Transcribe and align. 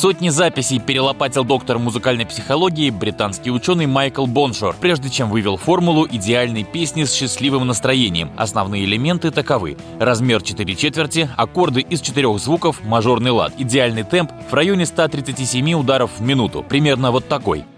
Сотни 0.00 0.30
записей 0.30 0.78
перелопатил 0.78 1.44
доктор 1.44 1.78
музыкальной 1.78 2.24
психологии 2.24 2.88
британский 2.88 3.50
ученый 3.50 3.84
Майкл 3.84 4.24
Боншор, 4.24 4.74
прежде 4.80 5.10
чем 5.10 5.28
вывел 5.28 5.58
формулу 5.58 6.08
идеальной 6.10 6.64
песни 6.64 7.04
с 7.04 7.12
счастливым 7.12 7.66
настроением. 7.66 8.30
Основные 8.38 8.86
элементы 8.86 9.30
таковы. 9.30 9.76
Размер 9.98 10.40
4 10.40 10.74
четверти, 10.74 11.28
аккорды 11.36 11.82
из 11.82 12.00
четырех 12.00 12.38
звуков, 12.38 12.82
мажорный 12.82 13.30
лад, 13.30 13.52
идеальный 13.58 14.04
темп 14.04 14.32
в 14.50 14.54
районе 14.54 14.86
137 14.86 15.74
ударов 15.74 16.12
в 16.16 16.22
минуту, 16.22 16.64
примерно 16.66 17.10
вот 17.10 17.28
такой– 17.28 17.66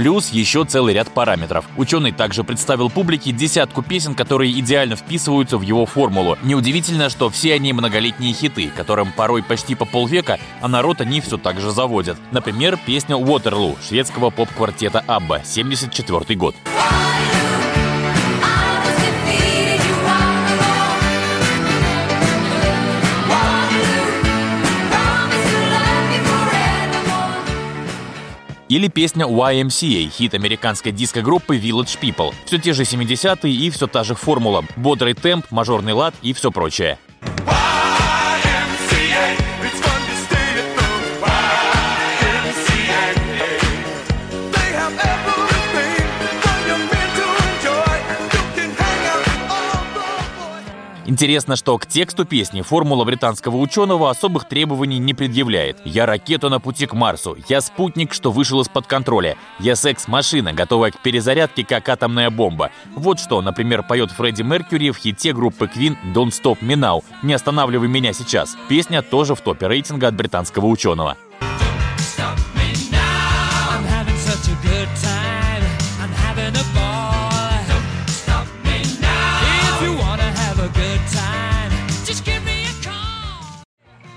Плюс 0.00 0.30
еще 0.30 0.64
целый 0.64 0.94
ряд 0.94 1.12
параметров. 1.12 1.66
Ученый 1.76 2.10
также 2.10 2.42
представил 2.42 2.88
публике 2.88 3.32
десятку 3.32 3.82
песен, 3.82 4.14
которые 4.14 4.58
идеально 4.58 4.96
вписываются 4.96 5.58
в 5.58 5.60
его 5.60 5.84
формулу. 5.84 6.38
Неудивительно, 6.42 7.10
что 7.10 7.28
все 7.28 7.52
они 7.52 7.74
многолетние 7.74 8.32
хиты, 8.32 8.70
которым 8.74 9.12
порой 9.12 9.42
почти 9.42 9.74
по 9.74 9.84
полвека, 9.84 10.40
а 10.62 10.68
народ 10.68 11.02
они 11.02 11.20
все 11.20 11.36
так 11.36 11.60
же 11.60 11.70
заводят. 11.70 12.16
Например, 12.30 12.78
песня 12.86 13.16
«Waterloo» 13.16 13.76
шведского 13.86 14.30
поп-квартета 14.30 15.04
«Абба», 15.06 15.42
74 15.44 16.34
год. 16.34 16.56
Или 28.70 28.86
песня 28.86 29.26
YMCA, 29.26 30.08
хит 30.10 30.32
американской 30.32 30.92
диско-группы 30.92 31.56
Village 31.56 31.98
People. 32.00 32.32
Все 32.44 32.56
те 32.56 32.72
же 32.72 32.84
70-е 32.84 33.52
и 33.52 33.68
все 33.68 33.88
та 33.88 34.04
же 34.04 34.14
формула. 34.14 34.64
Бодрый 34.76 35.14
темп, 35.14 35.44
мажорный 35.50 35.92
лад 35.92 36.14
и 36.22 36.32
все 36.32 36.52
прочее. 36.52 36.96
Интересно, 51.10 51.56
что 51.56 51.76
к 51.76 51.86
тексту 51.86 52.24
песни 52.24 52.62
формула 52.62 53.04
британского 53.04 53.56
ученого 53.56 54.10
особых 54.10 54.46
требований 54.46 55.00
не 55.00 55.12
предъявляет. 55.12 55.78
«Я 55.84 56.06
ракета 56.06 56.48
на 56.48 56.60
пути 56.60 56.86
к 56.86 56.92
Марсу», 56.92 57.36
«Я 57.48 57.60
спутник, 57.62 58.14
что 58.14 58.30
вышел 58.30 58.60
из-под 58.60 58.86
контроля», 58.86 59.36
«Я 59.58 59.74
секс-машина, 59.74 60.52
готовая 60.52 60.92
к 60.92 61.00
перезарядке, 61.00 61.64
как 61.64 61.88
атомная 61.88 62.30
бомба». 62.30 62.70
Вот 62.94 63.18
что, 63.18 63.42
например, 63.42 63.82
поет 63.82 64.12
Фредди 64.12 64.42
Меркьюри 64.42 64.92
в 64.92 64.98
хите 64.98 65.32
группы 65.32 65.64
Queen 65.64 65.96
«Don't 66.14 66.30
Stop 66.30 66.60
Me 66.60 66.76
Now» 66.76 67.02
«Не 67.24 67.34
останавливай 67.34 67.88
меня 67.88 68.12
сейчас». 68.12 68.56
Песня 68.68 69.02
тоже 69.02 69.34
в 69.34 69.40
топе 69.40 69.66
рейтинга 69.66 70.06
от 70.06 70.14
британского 70.14 70.66
ученого. 70.66 71.16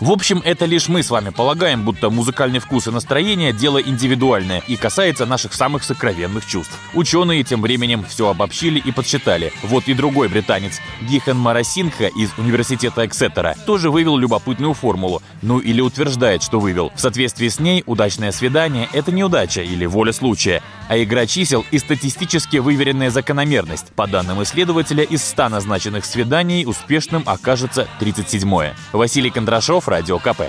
В 0.00 0.12
общем, 0.12 0.40
это 0.44 0.64
лишь 0.64 0.88
мы 0.88 1.02
с 1.02 1.10
вами 1.10 1.30
полагаем, 1.30 1.82
будто 1.82 2.08
музыкальный 2.08 2.60
вкус 2.60 2.86
и 2.86 2.92
настроение– 2.92 3.52
дело 3.58 3.82
индивидуальное 3.82 4.62
и 4.68 4.76
касается 4.76 5.26
наших 5.26 5.52
самых 5.52 5.82
сокровенных 5.82 6.46
чувств. 6.46 6.78
Ученые 6.94 7.42
тем 7.42 7.62
временем 7.62 8.04
все 8.08 8.28
обобщили 8.28 8.78
и 8.78 8.92
подсчитали. 8.92 9.52
Вот 9.64 9.88
и 9.88 9.94
другой 9.94 10.28
британец, 10.28 10.80
Гихан 11.00 11.36
Марасинха 11.36 12.06
из 12.06 12.30
университета 12.38 13.04
Эксетера, 13.06 13.56
тоже 13.66 13.90
вывел 13.90 14.16
любопытную 14.16 14.72
формулу. 14.72 15.20
Ну 15.42 15.58
или 15.58 15.80
утверждает, 15.80 16.44
что 16.44 16.60
вывел. 16.60 16.92
В 16.94 17.00
соответствии 17.00 17.48
с 17.48 17.58
ней 17.58 17.82
удачное 17.84 18.30
свидание– 18.30 18.88
это 18.92 19.10
неудача 19.10 19.62
или 19.62 19.84
воля 19.84 20.12
случая, 20.12 20.62
а 20.88 21.02
игра 21.02 21.26
чисел 21.26 21.64
и 21.70 21.78
статистически 21.78 22.56
выверенная 22.58 23.10
закономерность. 23.10 23.92
По 23.94 24.06
данным 24.06 24.42
исследователя, 24.42 25.04
из 25.04 25.24
100 25.24 25.48
назначенных 25.48 26.04
свиданий 26.04 26.66
успешным 26.66 27.22
окажется 27.26 27.86
37-е. 28.00 28.74
Василий 28.92 29.30
Кондрашов, 29.30 29.88
Радио 29.88 30.18
КП. 30.18 30.42